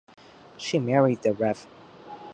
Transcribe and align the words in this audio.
She 0.57 0.79
married 0.79 1.21
the 1.21 1.31
Rev. 1.31 1.67